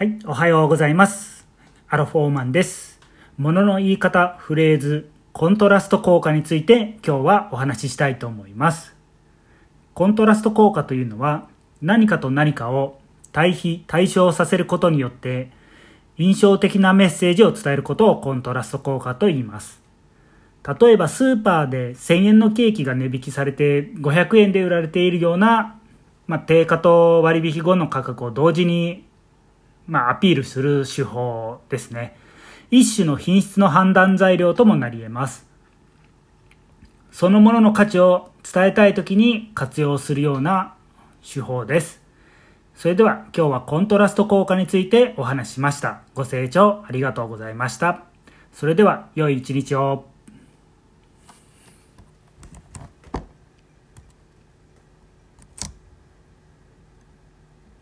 [0.00, 1.46] はい、おはようございます。
[1.86, 2.98] アロフォーマンです。
[3.36, 8.96] 物の言い方、フレーズ、コントラスト効果について今日はお話ししたいと思います。
[9.92, 11.48] コントラスト効果というのは
[11.82, 12.98] 何かと何かを
[13.32, 15.50] 対比、対象させることによって
[16.16, 19.82] 印象的なメッセージを伝えることをコントラスト効果と言います。
[20.80, 25.78] 例えばスーパーで1000円のケーキが値引きされて500円で売られているような、
[26.26, 29.09] まあ、定価と割引後の価格を同時に、
[29.90, 32.16] まあ、アピールする手法ですね。
[32.70, 35.46] 一種の品質の判断材料ともなり得ます。
[37.10, 40.74] そのものの価値を伝えたいときに活用するような
[41.22, 42.00] 手法です。
[42.76, 46.02] それでは今日はコントラスト効果についてお話ししました。
[46.14, 48.04] ご清聴ありがとうございました。
[48.52, 50.09] それでは良い一日を。